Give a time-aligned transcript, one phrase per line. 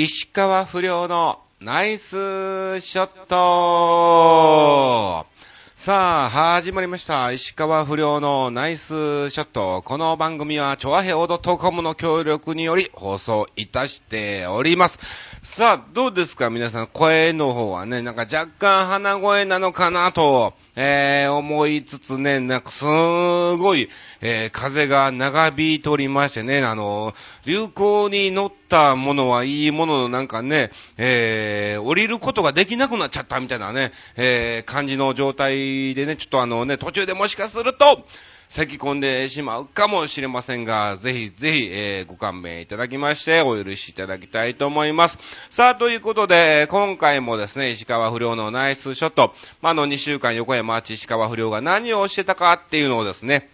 [0.00, 5.26] 石川不良のナイスショット
[5.74, 7.32] さあ、始まりました。
[7.32, 9.82] 石川不良のナイスショット。
[9.84, 15.00] この番組は、チョアヘオドトコムの協力により放送いたしております。
[15.42, 16.48] さあ、どうですか？
[16.48, 23.90] 皆さん、声の方はね、なんか若干鼻声なのかなと、えー、思いつつね、なんかすごい、
[24.20, 27.14] えー、風が長引いておりましてね、あの、
[27.44, 38.06] 流行に乗ったものはいいもののなんかね、えー、降りることができなくなっちゃったみたいなね、えー、感じの状態でね、ちょっとあのね、途中でもしかすると、
[38.48, 45.18] 咳込んでしまうかもしれませんが、ぜひぜひ、えー、ご勘弁いただきまして、お許しいただきたいと思います。
[45.50, 53.50] さあ、ということで、今回もですね、石川不良のナイスショット、まあ、の2週間横山町石川不良が何をしてたかっていうのをですね、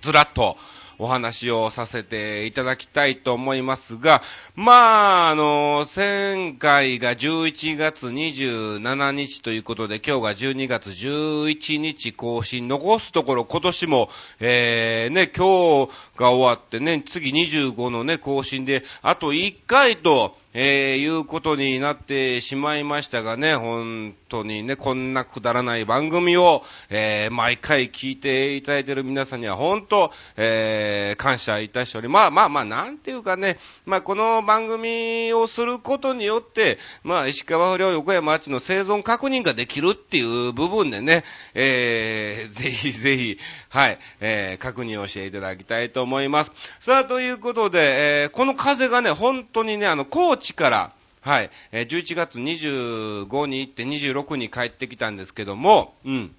[0.00, 0.56] ずらっと、
[1.02, 4.22] お話をさせていただきたいと思いますが、
[4.54, 43.38] まあ、あの、前回が11月27日ということで、今日が12月11日更新、残すところ今年も、えー、ね、今日が終わってね、次25のね、更新で、あと1回と、えー、いうことになってしまいましたがね、本当にね、こんなくだらない番組を、えー、毎回聞いていただいている皆さんには本当、えー、感謝いたしており、まあまあまあ、なんていうかね、まあこの番組をすることによって、まあ石川不良横山町の生存確認ができるっていう部分でね、えー、 ぜひぜひ、
[43.70, 46.52] はい、えー、確認をしていただきたいと思います。
[46.80, 56.34] さあ、ということで、えー、この風がね、本当にね、あの、高から、はい、11月25に行って26に帰ってきたんですけども、うん。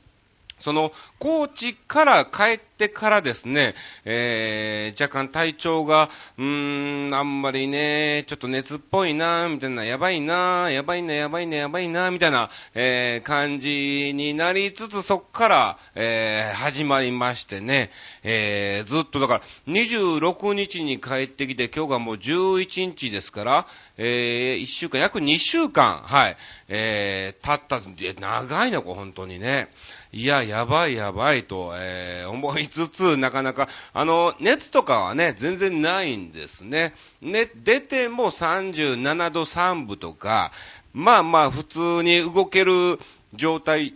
[0.59, 17.91] その、高知から帰ってからですね、えー、若干体調が、うーん、あんまりね、ちょっと熱っぽいな、みたいな、やばいな、やばいな、やばいな、やばいな、みたいな、えー、感じになりつつ、そっから、えー、始まりましてね、
[18.23, 26.37] えー、ずっとだから、26日に帰ってきて、今日がもう11日ですから、えー、1週間、約2週間、はい、
[26.69, 27.81] えー、経った、
[28.19, 29.69] 長いな、これ、本当にね。
[30.15, 36.93] いや、やばいやばいと、えー、思いつつ、なかなか、あの、熱とかはね、全然ないんですね。
[37.19, 40.51] ね、出ても37度3分とか、
[40.93, 42.99] まあまあ、普通に動ける
[43.33, 43.95] 状態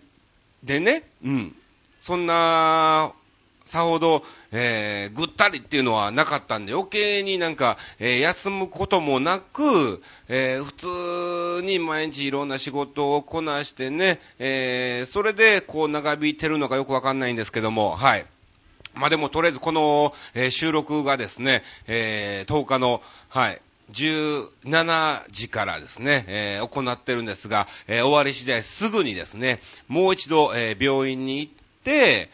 [0.63, 1.55] でね、うん。
[1.99, 3.13] そんな、
[3.65, 18.25] さほど、えー、ぐったりっていうのはなかったんで、余計になんか、えー、休むこともなく、えー、普通に毎日いろんな仕事をこなしてね、え、それでこう長引いてるのかよくわかんないんですけども、はい。
[18.93, 31.53] まあ、でもとりあえずこの、え、収録がですね、え、10日の、はい、17時からですね、えー、行ってるんですが、えー、終わり次第すぐにですね、もう一度、えー、病院に行っ
[31.83, 32.29] て、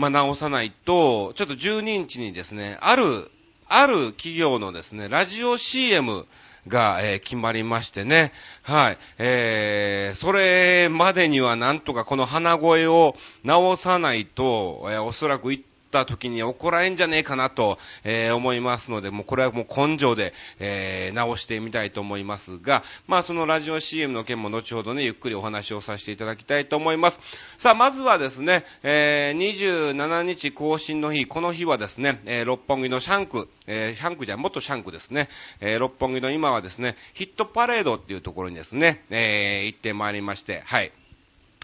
[0.00, 3.30] まあ、直さないと、ちょっと12日にですね、ある、
[3.68, 6.26] ある企業のですね、ラジオ CM
[6.68, 15.52] が、えー、決まりましてね、はい、えー、それまでにはなんとかこの鼻声を直さないと、えー、おそらく
[15.90, 27.18] った時に怒られんじゃねえかなと、えー、思いますので、もうこれはもう根性で、えー、直してみたいと思いますが、まあそのラジオ CM の件も後ほどね、ゆっくりお話をさせていただきたいと思います。
[27.58, 35.28] さあ、まずはですね、えー、27日更新の日、この日はですね、えー、六本木のシャンク、えー、シャンクじゃ、元シャンクですね、
[35.60, 40.92] えー、六本木の今はですね、ヒットパレードっていうところにですね、えー、行ってまいりまして、はい。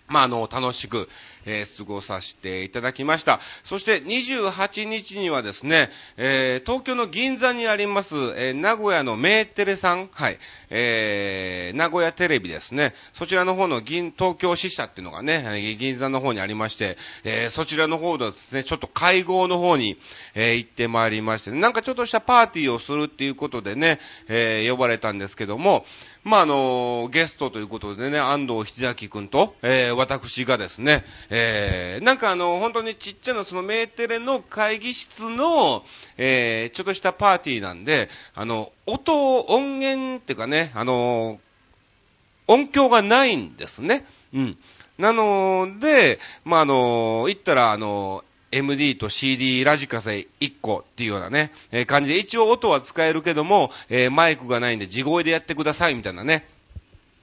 [0.08, 1.08] まあ、あの、楽しく、
[1.46, 3.40] えー、過ごさせていただきました。
[3.64, 10.38] そして28日にはですね、えー、東京の銀座にあります、えー、名古屋のメーテレさん、はい、
[10.70, 19.98] えー、名古屋テレビですね、そちらの方の銀、東京支社っていうのがね、銀座の方にありまして、えー、そちらの方でですね、ちょっと会合の方に、
[20.34, 25.84] えー、行ってまいりまして、なんかちょっとしたパーティーをするっていうことでね、えー、呼ばれたんですけども、
[26.26, 35.84] まあ、あの、ゲストということでね、安藤秀明くんと、えー、私がですね、ー、なんかあの、本当にちっちゃなそのメーテレの会議室の、
[36.16, 41.40] えー、ちょっとしたパーティーなんで、あの、音、音源っていうかね、あの、
[42.46, 44.06] 音響がないんですね。
[44.32, 44.58] うん。
[44.98, 56.48] なので、まあ、あの、言ったら、あの、MD と CD ラジカセ1個っていうようなね、えー、感じで、一応音は使えるけども、えー、マイクがないんで地声でやってくださいみたいなね、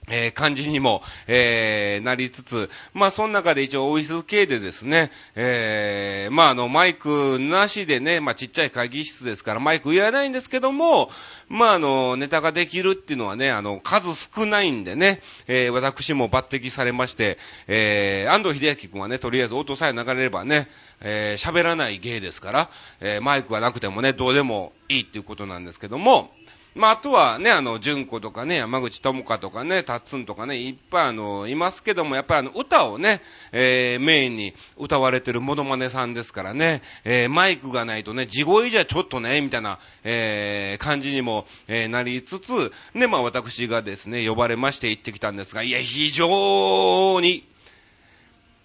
[0.10, 11.10] えー、感じにも、えー、なりつつ、まあ、その中で一応オフィス系でですね、えー、まあ、あの、マイクなしでね、まあ、ちっちゃい会議室ですから、マイクいらないんですけども、
[11.48, 20.68] まあ、あの、ネタができるっていうのはね、あの、数少ないんでね、えー、私も抜擢されまして、えー、安藤秀明君はね、とりあえず音さえ流れればね、
[21.00, 26.32] えー、喋らない芸ですから、えー、マイクがなくてもね、どうでもいいっていうことなんですけども、
[26.76, 33.22] まあ、あとはね、あの、純子とかね、山口智香とかね、タッツンとかね、いっぱいあの、いますけども、やっぱりあの、歌をね、
[33.52, 47.48] えー、メインに歌われてるモノマネさんですからね、えー、マイクがないとね、地声じゃちょっとね、みたいな、えー、感じにも、えー、なりつつ、ね、まあ、私がですね、呼ばれまして行ってきたんですが、いや、非常に、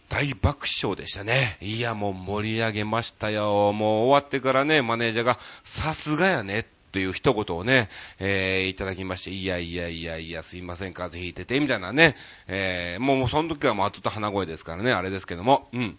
[0.09, 1.59] 大爆笑でしたね。
[1.61, 3.75] いや、もう盛り上げましたよ。
[3.75, 6.67] もう終わってからね、マネージャーが、さすがやね
[6.99, 12.17] という一言をね、えー、いただきまして、いやいやいやいや、すいません、風邪ひいてて、みたいなね、
[12.49, 15.97] えー、もうその時はもう後と鼻声ですからね、あれですけども、うん。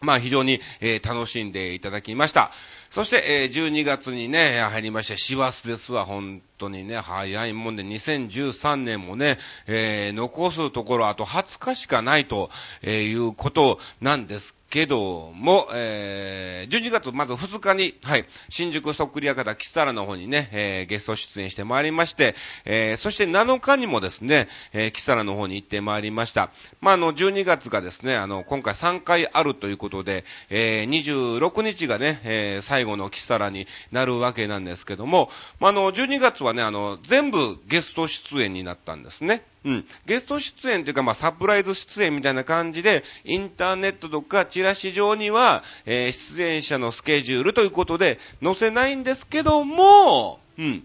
[0.00, 2.52] まあ非常に、えー、楽しんでいただきました。
[2.90, 12.50] そして、えー、12月にね、入りまして、師走ですわ、本当にね、早いもんで、2013年もね、えー、残すところあと20日しかないと、
[12.82, 26.50] えいうことなんですけども、えー、12月まず2日に、はい、新宿そっくり館キサラの方にね、えー、ゲスト出演してまいりまして、えー、そして7日にもですね、えー、キサラの方に行ってまいりました。
[26.80, 39.44] まあ、あの、12月がですね、あの、今回3回あるということで、えー、26日がね、えー、最後のキサラになるわけなんですけども、まあ、あの、12月はね、あの、全部ゲスト出演になったんですね。
[39.64, 39.84] うん。
[40.06, 50.84] ゲスト出演というか、まあ、サプライズ出演みたいな感じで、インターネットとかチラシ上には、えー、出演者のスケジュールということで載せないんですけども、うん。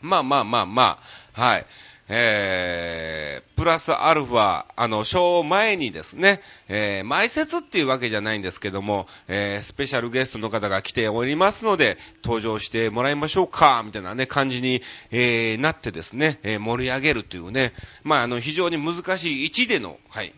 [0.00, 0.98] まあまあまあま
[1.34, 1.66] あ、はい。
[2.12, 20.34] えー、プラスアルファ、あの、ショー前にですね、えー、前説っていうわけじゃないんですけども、えー、スペシャルゲストの方が来ておりますので、登場してもらいましょうか、みたいなね、感じに、えー、なってですね、えー、盛り上げるというね、まあ、あの、非常に難しい位置での、はい、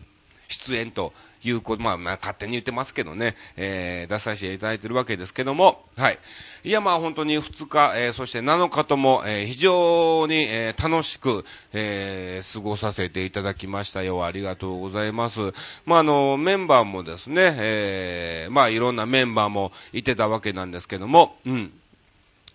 [0.49, 1.11] 出演と
[1.43, 6.19] いうこと、まあ、まあ、勝手に言ってますけどね、えー、出させていただいてるわけですけども、はい。
[6.63, 14.25] いや、まあ、本当に2日、えー、そして7日とも、えー、非常に、えー、楽しく、えー、過ごさせていただきましたよ。
[14.25, 15.39] ありがとうございます。
[15.85, 21.73] まあ、あの、メンバーもですね、えー、まあ、いろんなメンバーもいてたわけなんですけども、うん。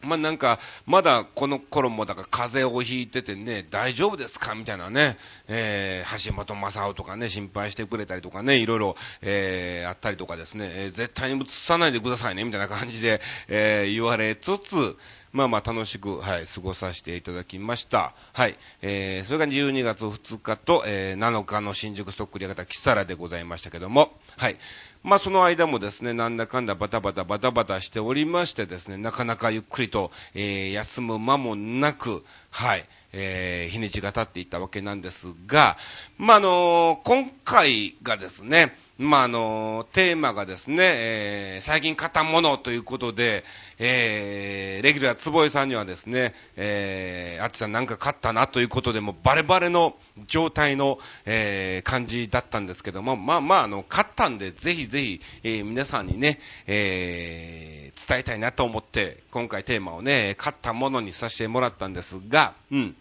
[0.01, 5.19] まあ、なんか、まだこの頃もだから風邪をひいててね、大丈夫ですかみたいなね、
[5.49, 14.97] えー、橋本正夫とかね、心配してくれたりとかね、いろいろ、えー、あったりとかですね、えー、絶対に移さないでくださいね、みたいな感じで、えー、言われつつ、
[15.33, 18.15] まあまあ楽しく、はい、過ごさせていただきました。
[18.33, 18.57] はい。
[18.83, 24.57] えー、それが12月2日と、えー、7日の新宿そっくり型キサラでございましたけども、はい。
[25.03, 35.77] まあその間もですね、なんだかんだバタバタバタバタしておりましてですね、なかなかゆっくりと、えー、休む間もなく、はい、えー、日にちが経っていったわけなんですが、
[36.17, 43.45] まああのー、今回がですね、まあ、あの、テーマがですね、えー、最近買ったものということで、
[43.79, 49.95] えー、レギュラー坪井さんにはですね、えー、あっちさんなんか買ったなということで、もバレバレの
[50.27, 62.97] 状態の、えー、感じだったんですけども、まあまあ、あの、買ったんで、ぜひぜひ、えー、皆さんにね、えー、伝えたいなと思って、今回テーマをね、買ったものにさせてもらったんですが、うん。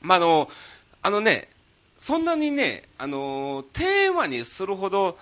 [0.00, 0.48] まあ、あの、
[1.00, 1.48] あのね、
[1.98, 5.18] そんなにね、あのー、テーマにするほど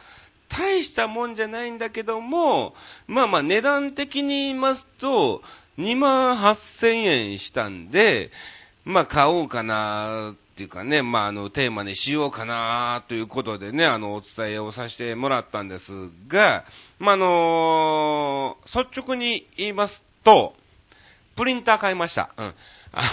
[0.49, 2.75] 大したもんじゃないんだけども、
[3.07, 5.43] まあまあ値段的に言いますと、
[5.79, 6.89] 2万8000
[7.33, 8.31] 円したんで、
[8.85, 15.93] まあ買おうかなっていうかね、まああのテーマにしようかなということでね、あのお伝えをさせてもらったんです
[16.29, 16.65] が、
[16.99, 20.55] まああのー、率直に言いますと、
[21.37, 22.31] プリンター買いました。
[22.37, 22.55] うん。
[22.93, 23.09] あの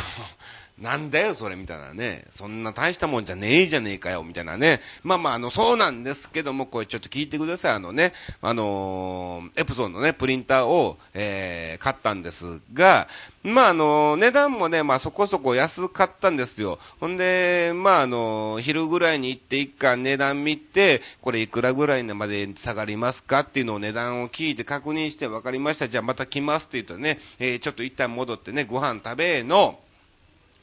[0.79, 2.25] なんだよ、それ、みたいなね。
[2.29, 4.81] そんな大したもんじゃねえじゃねえかよ、みたいなね。
[5.03, 7.71] まあまあ、あの、そうなんですけども、これちょっと聞いてください。
[7.73, 13.07] あのね、あのー、エプソンのね、プリンターを、えー、買ったんですが、
[13.43, 16.79] まああの、値段もね、まあそこそこ安かったんですよ。
[16.99, 25.87] ほんで、まああの、昼ぐらいに行って一貫値段見て、これいくらぐらいまで下がりますかっていうのを値段を聞いて確認して分かりました。
[25.87, 29.79] じゃあまた来ますって言うとね、えー、ちょっと一旦戻ってね、ご飯食べの、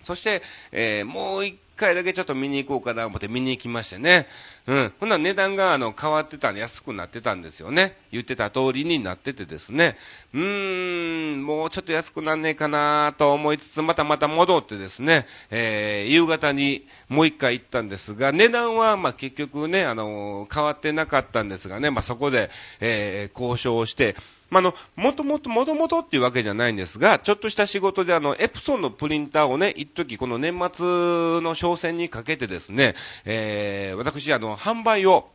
[0.03, 0.43] そして、
[0.73, 4.27] えー、もう一回だけちょっと見に行こうかな思って見に行きましてね。
[4.67, 4.93] うん。
[5.01, 7.97] ほんなら値段があの変わってたんで安くなってたんですよね。
[8.13, 9.97] 言ってた通りになっててですね。
[10.35, 24.17] うーん、もうちょっと安くなんねえかなと思いつつ、またまた戻ってですね、えー、夕方にもう一回行ったんですが、値段はまあ結局ね、あの変わってなかったんですがね、まあそこで、えー、交渉をして、
[24.51, 30.87] まあ、の、もともと、もともとっていうわけじゃないんですが、ちょっとした仕事であの、エプソンのプリンターをね、一時この年末
[31.41, 35.31] の商戦にかけてですね、えー、私あの、販売を、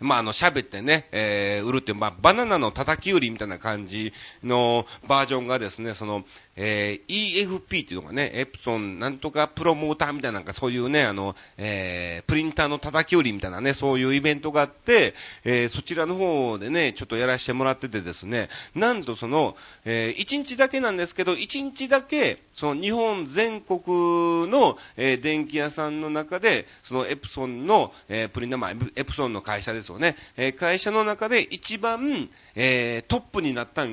[0.00, 6.24] まあ、あの、喋ってね、えー、売るっていう、まあ、バナナの叩き売りみたいな感じのバージョンがですね、その、
[6.56, 33.86] えー、EFP っていうのがね、エプソンなんとかプロモーターみたいななんかそういうね、あの、えー、プリンターの叩き売りみたいなね、そういうイベントがあって、えー、そちらの方でね、ちょっとやらせてもらっててですね、なんとその、えー、1日だけなんですけど、1日だけ、その日本全国の、えー、電気屋さんの中で、そのエプソンの、えー、プリンター、まあ、エプソンの会社ですよね、えー、会社の中で一番、えー、トップになった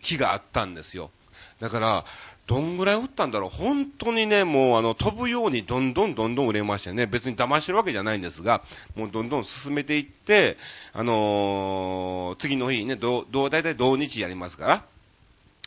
[0.00, 1.10] 日があったんですよ。
[1.60, 2.04] だから、
[2.46, 3.50] どんぐらい売ったんだろう。
[3.50, 8.62] 本当にね、もうあの、飛ぶようにどんどんどんどん売れましてね、別に騙してるわけじゃないんですが、
[8.96, 10.58] もうどんどん進めていって、
[10.92, 14.84] あのー、次の日ね、どう、どう、だいたい同日やりますから、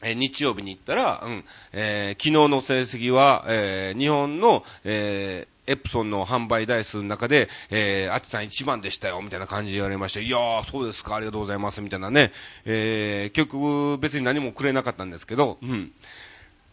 [0.04, 12.32] えー日曜日に行ったら、うん、えー昨日の成績は、えー日本の、えーエプソンの販売台数の中で、えー、あちさん一番でしたよ、みたいな感じで言われまして、いやー、そうですか、ありがとうございます、みたいなね、
[12.66, 15.92] えー、結局別に何もくれなかったんですけど、うん。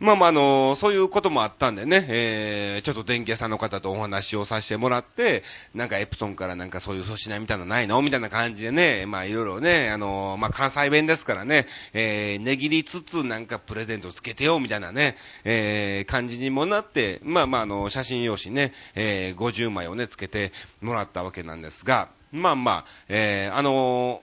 [0.00, 24.22] まあまあ、あのそういうこともあったんでね、えー、ちょっと電気屋さんの方とお話をさせてもらって、なんかエプソンからなんかそういう粗品みたいなのないのみたいな感じでね、まあいろいろね、あのまあ関西弁ですからね、えー、値切りつつなんかプレゼントつけてよ、みたいなね、えー、感じにもなって、まあまああの、写真用紙ね、えー、50枚をね、つけてもらったわけなんですが、まあまあ、えー、あの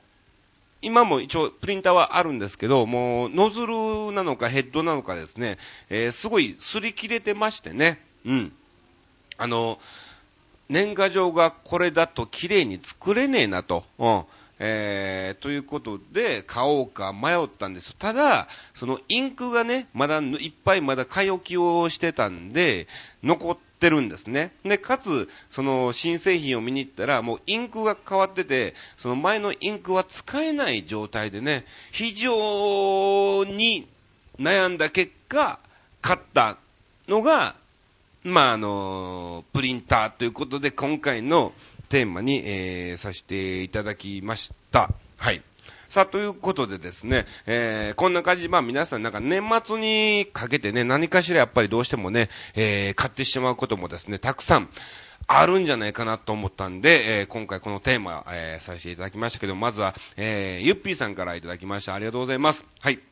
[0.81, 5.57] 今も一応プリンターはあるんですけど、もうノズルなのかヘッドなのかですね、
[5.89, 8.53] えーすごい擦り切れてましてね、うん。
[9.37, 9.79] あの、
[10.69, 14.23] 年賀状がこれだと綺麗に作れねえなと、うん。
[14.63, 17.95] えー、ということで、買おうか迷ったんです。
[17.97, 22.87] ただ、そのインクがね、まだいっぱいまだ買い置きをしてたんで、
[23.23, 24.53] 残ってるんですね。
[24.63, 33.87] で、かつ、その新製品を見に行ったら、もうインクが変わってて、その前のインクは使えない状態でね、非常に
[34.39, 35.59] 悩んだ結果、
[36.01, 36.57] 買った
[37.07, 37.55] のが、
[38.23, 41.53] まあ、あの、プリンターということで、今回の
[41.89, 44.91] テーマに、えー、させていただきました。
[45.17, 45.41] はい。
[45.91, 54.69] さあ、ということでですね、えー、こんな感じで、まあ皆さんなんか年末にかけてね、何かしらやっぱりどうしてもね、えー、買ってしまうこともですね、たくさん
[55.27, 61.93] あるんじゃないかなと思ったんで、えー、今回このテーマ、えー、させていただきましたけど、まずは、えー、ゆっぴーさんからいただきました。
[61.93, 62.63] ありがとうございます。
[62.79, 63.10] はい。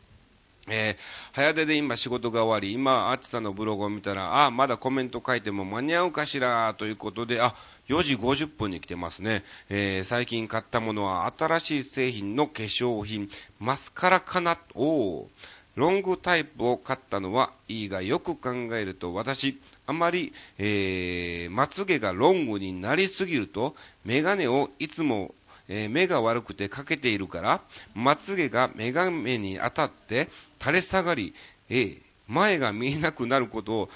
[0.69, 7.55] えー、早出で今仕事が終わり、今、あちさのブログを見たら、あ、まだコメント書いても間に合うかしら、ということで、あ、
[7.87, 9.43] 4時50分に来てますね。
[9.69, 15.27] えー、最近買ったものは新しい製品の化粧品、マスカラかなお。
[15.75, 25.33] ロングタイプを買ったのはいいが、よく考えると私、あまり、えー、まつげがロングになりすぎると、メガネをいつも
[25.69, 27.61] え目が悪くてかけているから、
[27.93, 30.27] まつげがメガネに当たって
[30.59, 31.33] 垂れ下がり、
[31.69, 33.89] えー前が見えなくなることを、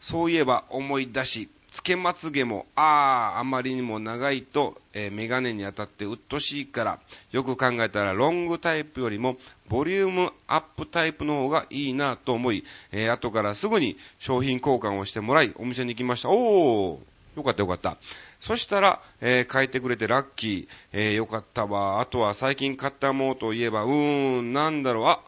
[0.00, 6.98] そういえば思い出し、つけまつげも、あー、あまりにも長いと、えーメガネに当たってうっとしいから、
[7.32, 16.28] よく考えたらロングタイプよりも、ボリュームアップタイプの方がいいなと思い、えー後からすぐに商品交換をしてもらい、お店に行きました。
[16.28, 16.98] おー、
[17.36, 17.96] よかったよかった。
[18.40, 22.00] そしたら、えー書いてくれてラッキー、えーよかったわ。
[22.02, 25.20] あとは最近買ったものといえば、うーん、なんだろう、あ、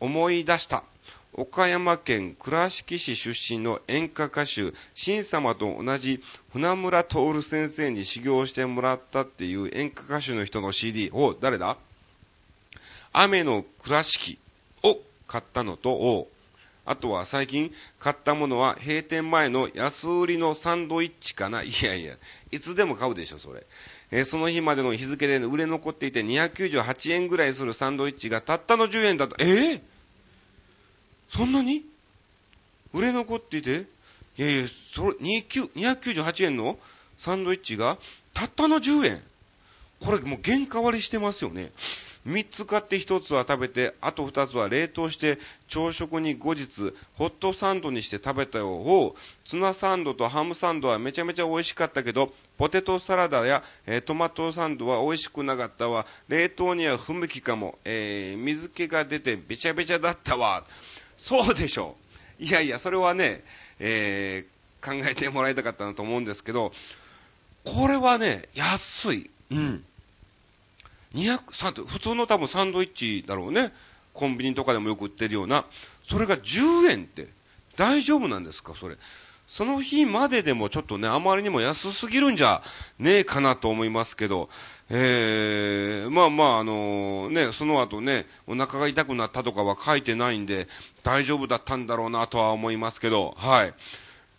[0.00, 0.84] 思い出した。
[1.38, 6.22] 岡山県倉敷市出身の演歌歌手、新様と同じ
[6.52, 11.10] 船村徹先生に修行してもらったっていう演歌歌手の人の CD。
[11.12, 11.76] お、誰だ？
[13.12, 14.38] 雨の倉敷
[14.82, 16.28] を買ったのと、
[16.86, 22.14] あとは最近買ったものは閉店前の安売りのサンドイッチかないやいや、
[22.50, 23.66] いつでも買うでしょ、それ。
[24.10, 29.36] えーその日までの日付で売れ残っていて298円ぐらいするサンドイッチがたったの10円だった。
[29.40, 29.80] えー？
[31.28, 31.84] そんなに？
[32.92, 33.86] 売れ残っていて？
[34.38, 36.78] いやいや、それ、29 298円の
[37.18, 37.98] サンドイッチが
[38.34, 39.22] たったの10円
[40.00, 41.72] これもう原価割りしてますよね。
[42.26, 49.48] 3つ買って1つは食べて、あと2つは冷凍して朝食に後日ホットサンドにして食べたよう。
[49.48, 56.04] ツナサンドとハムサンドはめちゃめちゃ美味しかったけど、ポテトサラダや、えー、トマトサンドは美味しくなかったわ。
[56.26, 57.78] 冷凍には不向きかも。
[57.84, 60.64] えー、水気が出てべちゃべちゃだったわ。
[61.16, 61.96] そうでしょ。
[62.40, 63.44] いやいや、それはね、
[63.78, 66.72] えー、考えてもらいたかったなと思うんですけど、
[67.64, 69.30] これはね、安い。
[69.50, 69.84] うん。
[71.14, 73.72] 200、普通の多分サンドイッチだろうね。
[74.12, 75.66] コンビニとかでもよく売ってるような。
[76.08, 77.28] それが10円って
[77.76, 78.74] 大丈夫なんですか？
[78.74, 78.96] それ。
[79.46, 82.62] その日まででもちょっとね、あまりにも安すぎるんじゃ
[82.98, 84.48] ねえかなと思いますけど、
[84.90, 90.66] えー、まあまあ、あのね、その後ね、お腹が痛くなったとかは書いてないんで、
[91.04, 93.74] 大丈夫だったんだろうなとは思いますけど、はい。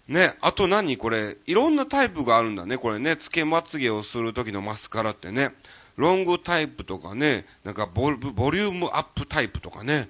[0.10, 0.98] ね、あと何？
[0.98, 5.54] これ、いろんなタイプがあるんだね、これね、つけまつげをするときのマスカラってね。
[5.98, 10.10] ロングタイプとかね、なんかボリュームアップタイプとかね。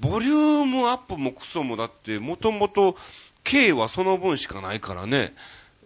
[0.00, 2.96] ボリュームアップもクソもだって、もともと
[3.42, 5.34] K はその分しかないからね、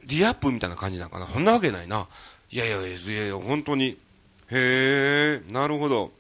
[0.05, 1.27] リアップみたいな感じなのかな。
[1.27, 2.07] そんなわけないな。
[2.50, 3.99] いやいやいや、いやいや、本当に。
[4.50, 6.12] へえ、なるほど。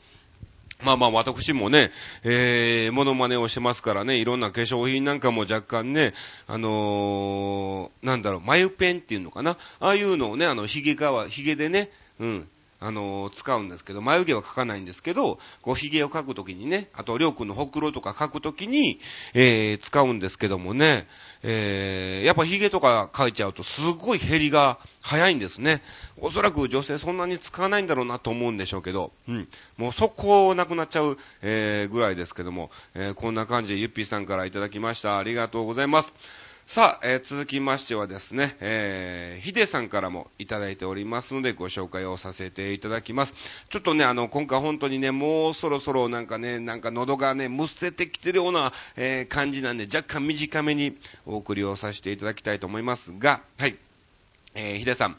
[0.82, 1.90] まあまあ私もね、
[2.22, 6.14] えー、モノマネをしてますからね、いろんな化粧品なんかも若干ね、
[6.46, 11.90] あのー、なんだろう、眉ペンっていうのかなああいうのをね、あの、髭が、髭でね、
[12.20, 12.48] うん、
[12.80, 19.00] あの、使うんですけど、眉毛は描かないんですけど、こう、髭を描くときにね、あと、りょうくんのほくろとか描くときに、
[19.34, 21.08] えー、使うんですけどもね、
[21.42, 25.82] えー、やっぱ髭とか描いちゃうと、すごい減りが早いんですね。
[26.20, 29.48] おそらく女性そんなに使わないんだろうなと思うんでしょうけど、うん。
[29.76, 35.18] もう速攻なくなっちゃう、えー、ぐらいですけども、えー、こんな感じでゆっぴーさんからいただきました。
[35.18, 36.12] ありがとうございます。
[36.68, 43.32] さあ、えー、続きましてはですね、えー、ヒデさんからもいただいておりますので、ご紹介をさせていただきます。
[43.70, 50.94] ちょっとね、あの、今回本当にね、もうそろそろなんかね、なんか喉がね、むせてきてるような、えー、感じなんで、若干短めに
[51.24, 53.74] お送りをさせていただきたいと思いますが、はい。
[54.54, 55.16] えー、ヒデさん。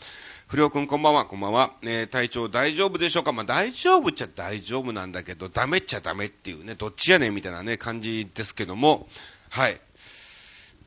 [0.50, 1.74] 不良くんこんばんは、こんばんは。
[1.82, 3.32] えー、体調大丈夫でしょうか？
[3.32, 9.08] まあ、大丈夫っちゃ大丈夫なんだけど、ダメっちゃダメっていうね、どっちやねんみたいなね、感じですけども、
[9.50, 9.82] はい。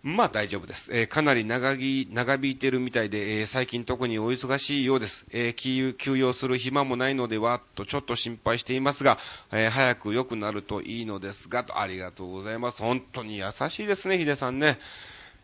[0.02, 0.90] まあ大丈夫です。
[0.92, 5.24] えー、かなり長ぎ長引いてるみたいで、えー、最近特にお忙しいようです。
[5.30, 9.18] えー、休養する暇もないのでは、とちょっと心配していますが、
[9.52, 12.82] え早く良くなるといいのですが、とありがとうございます。
[12.82, 14.80] 本当に優しいですね、ヒデさんね。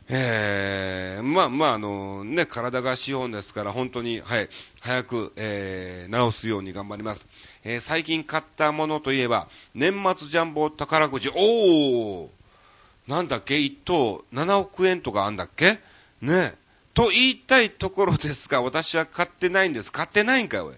[0.09, 4.49] えー、まあまあ、あの、ね、体が資本ですから、本当に、はい、
[4.81, 7.27] 早く、えー、治すように頑張ります。
[7.63, 12.38] えー、最近買ったものといえば、年末ジャンボ宝くじ、おー
[13.09, 13.59] なんだっけ？
[13.59, 15.79] 一等7億円とかあんだっけ？
[16.21, 16.55] ねえ
[16.95, 19.91] と言いたいところですが、私は買ってないんです。
[19.91, 20.75] 買ってないんかい、おい。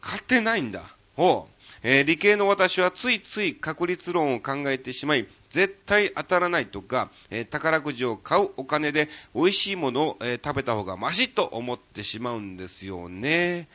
[0.00, 0.82] 買ってないんだ。
[1.16, 1.44] おう。
[1.82, 13.68] えー、理系の私はついつい確率論を考えてしまい、絶対当たらないとか、えー、宝くじを買うお金で美味しいものを、えー、食べた方がマシと思ってしまうんですよね。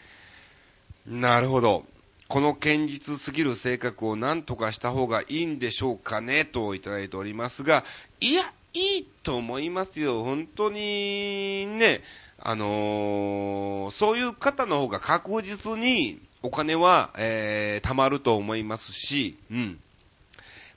[1.07, 1.85] なるほど。
[2.27, 7.83] この堅実すぎる性格を何とかした方がいいんでしょうかね、といただいておりますが、
[8.19, 10.23] いや、いいと思いますよ。
[10.23, 12.01] 本当に、ね、
[12.39, 19.79] あのー、そういう方の方が確実にお金は、えー、貯まると思いますし、うん。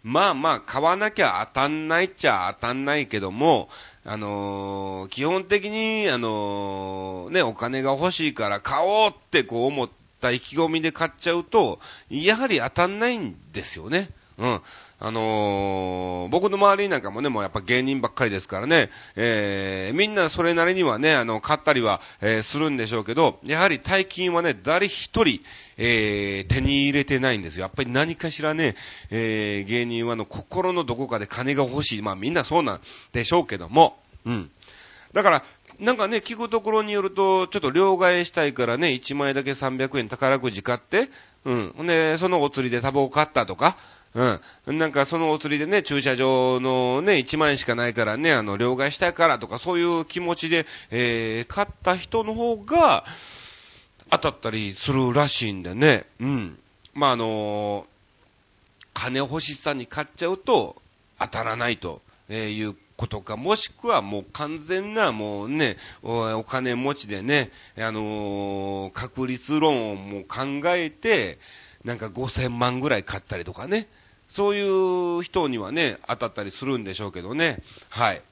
[0.02, 3.68] まあまあ、買わなきゃ当たんないっちゃ当たんないけども、
[4.04, 11.78] あのー、基本的に、あのー、ね、お金が欲しいから買おうってこう思って、った意気込みで買っちゃうと、
[12.10, 14.10] やはり当たんないんですよね。
[14.38, 14.60] うん。
[14.98, 25.40] あのー、僕の周りなんかもね、もうやっぱ芸人ばっかりですからね、えー、みんなそれなりにはね、あの、買ったりは、えー、するんでしょうけど、やはり大金はね、誰一人、
[25.76, 27.64] えー、手に入れてないんですよ。
[27.64, 28.74] やっぱり何かしらね、
[29.10, 32.02] えー、芸人はの、心のどこかで金が欲しい。
[32.02, 32.80] まあみんなそうなん
[33.12, 34.50] でしょうけども、うん。
[35.12, 35.44] だから、
[35.78, 41.10] なんかね、聞くところによると、ちょっと両替したいからね、1枚だけ300円宝くじ買って、
[41.44, 41.74] うん。
[41.76, 43.76] ほんで、そのお釣りでタバコ買ったとか、
[44.14, 44.78] うん。
[44.78, 53.04] なんかそのお釣りでね、駐車場のね、1万円しかないからね、あの、両替したいからとか、そういう気持ちで、えー、買った人の方が、
[54.10, 56.58] 当たったりするらしいんでね、うん。
[56.94, 57.86] まあ、あのー、
[58.94, 60.76] 金欲しさに買っちゃうと、
[61.18, 71.38] 当たらないとえいうことか、もしくはもう完全なもうね、お金持ちでね、あのー、確率論をもう考えて、
[71.84, 73.86] なんか5000万ぐらい買ったりとかね、
[74.28, 74.62] そうい
[75.20, 78.22] う人にはね、当たったりするんでしょうけどね、はい。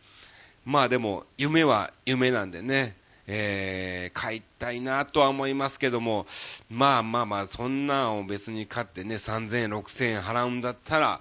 [0.65, 2.97] まあでも、夢は夢なんでね、
[3.27, 6.27] えー、買いたいなとは思いますけども、
[6.69, 11.21] まあまあまあ、そんなんを別に買ってね、3000円、6000円払うんだったら、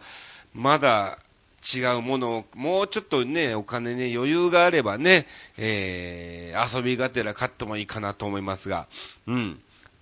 [0.53, 1.19] まだ
[1.63, 8.87] 違うものを、もうちょっとね、お金ね、余裕があればね、えー、遊びがてら買ってもいいかなと思いますが、
[9.27, 9.61] うん。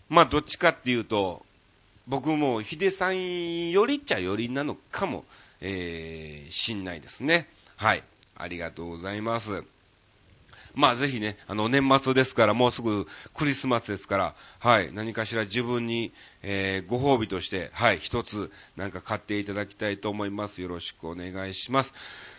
[0.10, 1.45] まあ、どっちかっていうと、
[2.08, 5.24] 僕もヒデさんよりっちゃよりなのかも、
[5.62, 7.47] えー、しんないですね。
[7.78, 8.04] はい。
[8.36, 9.63] ありがとうございます。
[10.73, 20.62] まあぜひね、あの年末ですから、もうすぐクリスマスですから、はい、何かしら自分に、えー、ご褒美として、はい、一つなんか買っていただきたいと思います。
[20.62, 21.93] よろしくお願いします。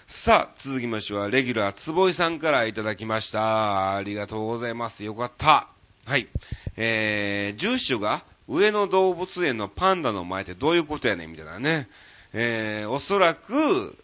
[0.07, 3.95] さあ、続きましては、レギュラー、つぼいさんからいただきました。
[3.97, 5.05] ありがとうございます。
[5.05, 5.69] よかった。
[6.05, 6.29] はい。
[6.77, 11.89] えー、住所が上野動物園のパンダの前ってどういうことやねんみたいなね。
[12.33, 13.97] えー、おそらく、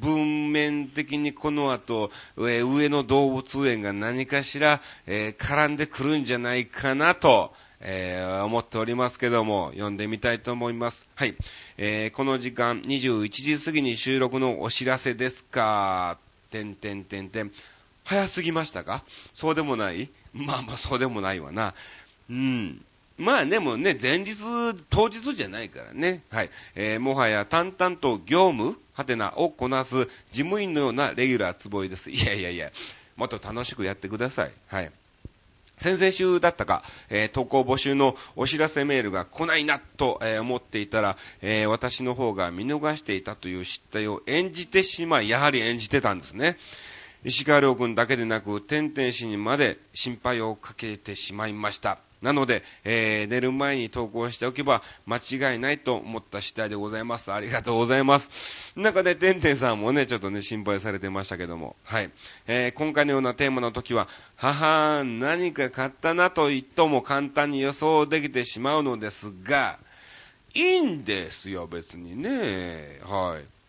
[0.00, 11.06] 文面的にこの後、上野動物園が何かしら、え、絡んでくるんじゃないかなと、えー、思っておりますけども、読んでみたいと思います。
[11.14, 11.34] はい。
[11.76, 16.18] えー、この時間、21時過ぎに収録のお知らせですか。
[16.50, 17.52] てんてんてんてん。
[18.04, 19.04] 早すぎましたか？
[19.34, 20.10] そうでもない？
[20.32, 21.74] まあまあそうでもないわな。
[22.30, 22.84] うん。
[23.18, 24.36] まあでもね、前日、
[24.90, 26.22] 当日じゃないからね。
[26.30, 26.50] はい。
[26.74, 32.10] えー、もはや淡々と業務、はてなをこなす事務員のようなレギュラーつぼいです。
[32.10, 32.70] いやいやいや、
[33.16, 34.52] もっと楽しくやってください。
[34.66, 34.90] はい。
[35.78, 46.56] 先々週だったか、えー、投稿募集のお知らせメールが来ないなと、えー、思っていたら、えー、私の方が見逃していたという失態を演じてしまい、やはり演じてたんですね。
[47.24, 51.98] 石川遼君だけでなく、天天氏にまで心配をかけてしまいました。
[52.22, 57.32] なので、えー、寝る前に投稿しておけば間違いないと思った次第でございます。
[57.32, 58.72] ありがとうございます。
[58.76, 61.76] 中で、てんてんさんもね、ちょっとね、心配されてましたけども。
[61.84, 62.10] はい。
[62.46, 69.78] えー、今回のようなテーマの時は、母、何か買ったなと言っても簡単に予想できてしまうのですが、
[70.54, 73.00] いいんですよ、別にね。
[73.04, 73.61] はい。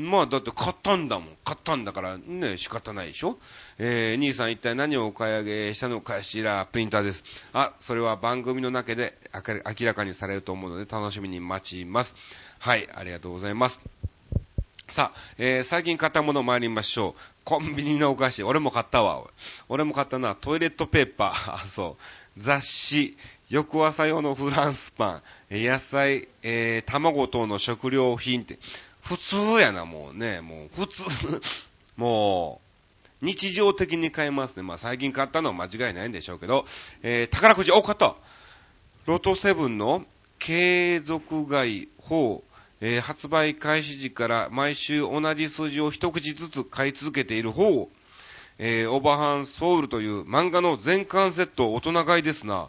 [0.00, 1.28] まあ、だって買ったんだもん。
[1.44, 3.38] 買ったんだからね、仕方ないでしょ？
[3.78, 7.22] えー、兄さん一体何をお買い上げしたのかしら、プリンターです。
[7.52, 12.14] あ、それは番組の中で明らかにされると思うので楽しみに待ちます。
[12.58, 13.80] はい、ありがとうございます。
[14.88, 17.20] さあ、えー、最近買ったもの参りましょう。
[17.44, 18.42] コンビニのお菓子。
[18.42, 19.22] 俺も買ったわ。
[19.68, 20.34] 俺も買ったな。
[20.34, 21.54] トイレットペーパー。
[21.62, 21.96] あ、そ
[22.36, 22.40] う。
[22.40, 23.16] 雑誌。
[23.50, 25.22] 翌朝用のフランスパン。
[25.50, 28.58] 野菜、えー、卵等の食料品って。
[29.02, 30.40] 普通やな、もうね。
[30.40, 31.02] もう、普通。
[31.96, 32.60] も
[33.22, 34.62] う、日常的に買いますね。
[34.62, 36.64] まあ最近買ったのは間違いないんでしょうけど、
[37.02, 38.16] えー、宝くじ、お、買った
[39.06, 40.04] ロトセブンの
[40.38, 42.42] 継続買い法、
[42.80, 47.90] えー、発売開始時から毎週同じ数字を一口ずつ買い続けている方、
[48.58, 52.68] えー、オバハンソウルという漫画の全巻セット大人買いですな。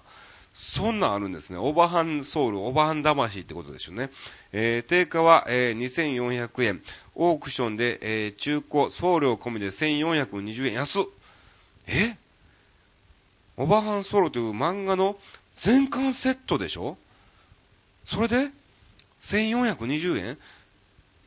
[0.53, 1.57] そんなんあるんですね。
[1.57, 4.09] オバハンソウル、オバハン魂ってことですよね。
[4.51, 6.81] えー、定価は、えー、2400円。
[7.15, 10.73] オークションで、えー、中古、送料込みで1420円。
[10.73, 11.03] 安っ。
[11.87, 12.17] え？
[13.57, 15.17] オバハンソウルという漫画の
[15.55, 16.97] 全巻セットでしょ？
[18.05, 18.49] それで
[19.23, 20.37] ?1420 円？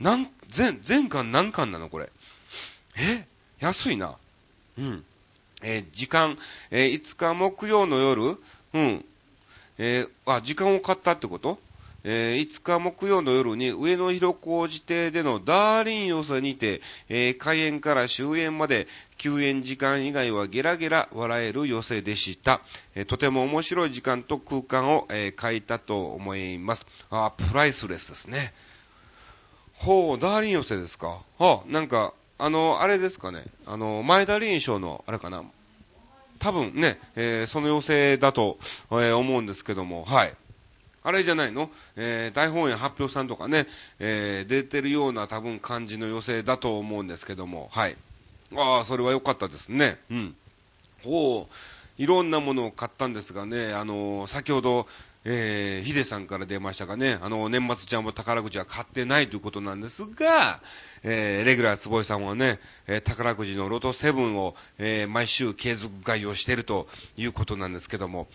[0.00, 2.10] なん、全、全巻何巻なのこれ？
[2.98, 3.26] え？
[3.60, 4.16] 安いな。
[4.78, 5.04] うん。
[5.62, 6.37] えー、時間、
[6.70, 8.38] えー、5日木曜の夜、
[8.74, 9.04] うん。
[9.78, 11.58] えー、あ、時間を買ったってこと？
[12.06, 22.60] えー、5日木曜の夜に上野広小路邸でのダーリン寄せにて、えー、開園から終園まで休園時間以外はゲラゲラ笑える寄せでした。
[22.94, 26.87] えー、とても面白い時間と空間を、えー、書いたと思います。
[27.08, 28.52] あ、プライスレスですね。
[29.72, 31.22] ほう、ダーリン寄せですか？
[31.38, 33.44] あ、なんか、あの、あれですかね？
[33.64, 35.42] あの、前田林賞の、あれかな？
[36.44, 38.59] 多分ね、えー、その要請だと、
[38.90, 40.35] えー、思うんですけども、はい。
[41.02, 41.70] あれじゃないの？
[41.96, 43.66] えー、大本営発表さんとかね、
[43.98, 47.96] えー、出てるような多分感じの要請だと思うんですけども、はい。
[48.54, 49.96] ああ、それは良かったですね。
[50.11, 50.37] うん。
[51.07, 51.46] お、
[51.96, 54.87] いろんなものを買ったんですがね、あのー、先ほど、
[55.24, 60.60] えー、ヒデさんから出ましたがね、あの、年末ちゃんも宝くじは買ってないということなんですが、
[61.02, 68.28] えー、レギュラー坪井さんはね、えー、宝くじのロト7を、えー、毎週継続買いをしているということなんですけども、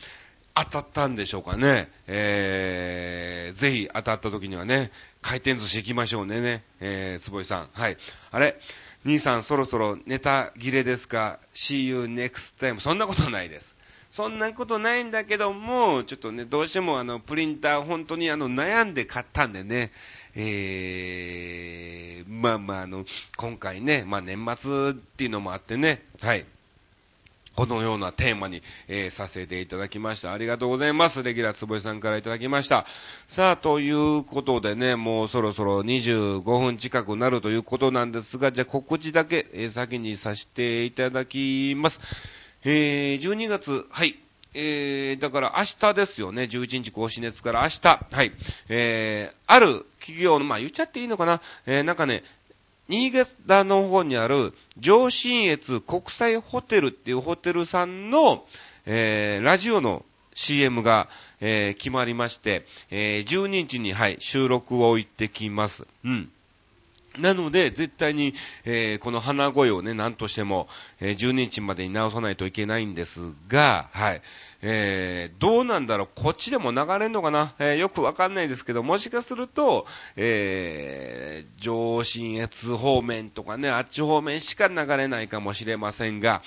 [0.55, 1.89] 当たったんでしょうかね。
[2.07, 7.69] えー、ぜひ当たった時にはね、回転寿司行きましょうね、ね、えー、坪井さん。
[7.71, 7.97] はい。
[8.31, 8.59] あれ？
[9.05, 12.81] 兄さんそろそろネタ切れですか ?See you next time.
[12.81, 13.73] そんなことないです。
[14.09, 19.91] そんなことないんだけども、ちょっとね、どうしてもあの、プリンター本当にあの、悩んで買ったんでね、
[20.35, 23.05] えー、まあまああの、
[23.37, 26.45] 今回ね、まあ年末っていうのもあってね、はい。
[27.55, 30.31] このようなテーマに、えー、させていただきました。
[30.31, 31.23] ありがとうございます。
[31.23, 32.85] レギュラーつぼいさんからいただきました。
[33.27, 41.99] さあ、ということでね、もうそろそろ25分近くなるということなんですが、じゃあ告知だけ、えー、先にさせていただきます。
[42.63, 44.19] えー、12月、はい。
[44.53, 48.31] えー、だから明日ですよね、11日更新ですから明日、はい、
[48.67, 52.23] えー、ある企業の、まあ言っちゃっていいのかな、えー、なんかね、
[52.87, 58.45] 新潟の方にある上信越国際ホテルっていうホテルさんの、
[58.87, 61.07] えー、ラジオの CM が、
[61.39, 65.85] えー、決まりまして、えー、12日に、はい、収録を行ってきます。
[66.03, 66.31] うん。
[67.19, 68.33] なので、絶対に、
[68.65, 70.67] えー、この鼻声をね、何としても、
[70.99, 74.21] えー、12日までに直さないといけないんですが、はい。
[74.61, 86.41] えー、どうなんだろう、こっちでも流れんのかな、えー、よくわかんないですけど、もしかすると、えー、上信越方面とかね、あっち方面しか流れないかもしれませんが、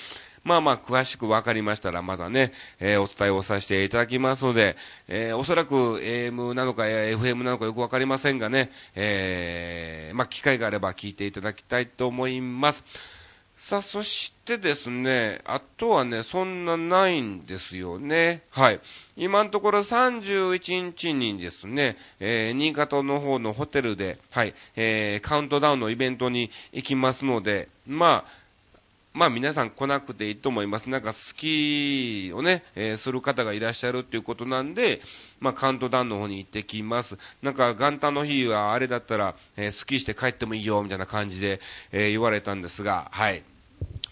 [0.44, 4.76] まあまあ、詳しくわかりましたら、まだね、えー、お伝えをさせていただきますので、
[5.08, 12.84] えー、おそらく AM なのか FM なのかよくわかりませんがね、えー、まあ、機会があれば聞いていただきたいと思います。
[13.62, 18.42] さあ、そしてですね、あとはね、そんなないんですよね。
[18.50, 18.80] はい。
[19.16, 28.41] 今のところ31日にですね、えー、新潟の方のホテルで、はい、えー、カウントダウンのイベントに行きますので、まあ、
[29.14, 30.88] まあ皆さん来なくていいと思います。
[30.88, 35.02] なんかスキーをね、えー、する方がいらっしゃるっていうことなんで、
[35.40, 37.18] まあカウントダウンの方に行ってきます。
[37.42, 41.60] なんか元旦の日はあれだったら、えー、スキーして帰ってもいいよ、みたいな感じで、
[41.92, 43.42] えー、言われたんですが、はい。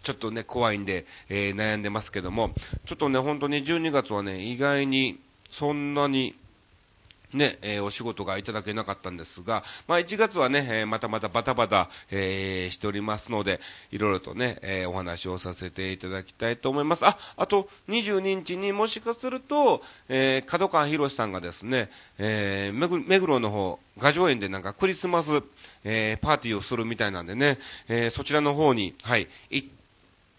[0.03, 2.55] ちょっとね、怖いんで、え、悩んでますけども、
[2.87, 5.19] ちょっとね、本当に12月はね、意外に
[5.51, 6.35] そんなに、
[7.33, 17.07] ね、えー、お仕事がいただけなかったんですが、まあ1月はね、えー、またまたバタバタ、えー、しておりますので、いろいろとね、えお話をさせていただきたいと思います。
[17.07, 25.43] あ、あと、22日にもしかすると、え角川博さんがですね、え目黒の方、画上園でなんかクリスマス、
[25.85, 29.67] えパーティーをするみたいなんでね、えそちらの方に、はい、行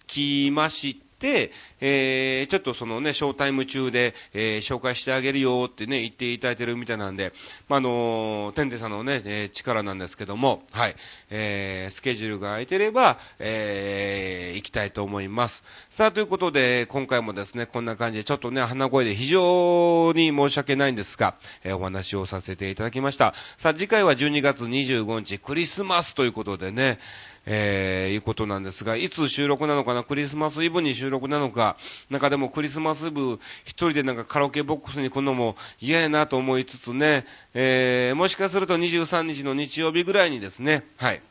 [0.08, 7.34] きまして、えー、ちょっとそのね、ショータイム中で、えー、紹介してあげるよってね、言っていただいてるみたいなんで、
[7.68, 10.96] まあ、あのー、テンテさんのね、えー、力なんですけども、はい、
[11.30, 15.64] えー、スケジュールが空いてれば、えー、行きたいと思います。
[15.90, 23.34] さあ、ということで、今回もですね、こんな感じで、ちょっとね、鼻声で非常に申し訳ないんですが、えー、お話をさせていただきました。
[23.58, 27.00] さあ、次回は12月25日、クリスマスということでね、
[27.46, 31.78] えー、いうことなんですが、いつ収録なのかな、クリスマスイブに収録なのか、
[32.10, 41.22] なんかでもクリスマスイブ一人でなんかカラオケボックスに来るのも嫌やなと思いつつね、えー、もしかすると23日の日曜日ぐらいにですね、はい。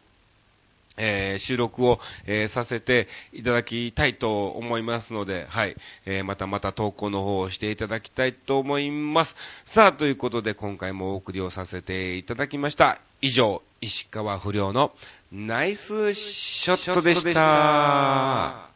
[0.96, 9.35] えー、収録を、えー、させていただきたいと思いますので、はい、えー、またまた投稿の方をしていただきたいと思います。
[9.64, 13.01] さあ、ということで今回もお送りをさせていただきました。
[13.23, 14.92] 以上、石川不良の
[15.33, 18.69] ナイスショットでした。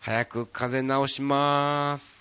[0.00, 2.17] 早く風直しまーす。